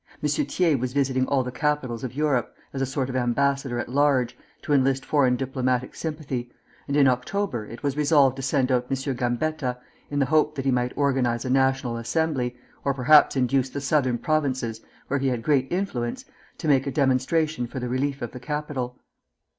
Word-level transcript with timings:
M. 0.23 0.27
Thiers 0.27 0.79
was 0.79 0.93
visiting 0.93 1.27
all 1.27 1.43
the 1.43 1.51
capitals 1.51 2.03
of 2.03 2.15
Europe, 2.15 2.55
as 2.73 2.81
a 2.81 2.87
sort 2.87 3.07
of 3.07 3.15
ambassador 3.15 3.77
at 3.77 3.87
large, 3.87 4.35
to 4.63 4.73
enlist 4.73 5.05
foreign 5.05 5.35
diplomatic 5.35 5.93
sympathy, 5.93 6.51
and 6.87 6.97
in 6.97 7.07
October 7.07 7.67
it 7.67 7.83
was 7.83 7.95
resolved 7.95 8.35
to 8.37 8.41
send 8.41 8.71
out 8.71 8.87
M. 8.89 8.97
Gambetta, 9.15 9.77
in 10.09 10.17
the 10.17 10.25
hope 10.25 10.55
that 10.55 10.65
he 10.65 10.71
might 10.71 10.91
organize 10.97 11.45
a 11.45 11.51
National 11.51 11.97
Assembly, 11.97 12.55
or 12.83 12.95
perhaps 12.95 13.35
induce 13.35 13.69
the 13.69 13.79
Southern 13.79 14.17
Provinces 14.17 14.81
(where 15.07 15.19
he 15.19 15.27
had 15.27 15.43
great 15.43 15.71
influence) 15.71 16.25
to 16.57 16.67
make 16.67 16.87
a 16.87 16.91
demonstration 16.91 17.67
for 17.67 17.79
the 17.79 17.87
relief 17.87 18.23
of 18.23 18.31
the 18.31 18.39
capital. 18.39 18.97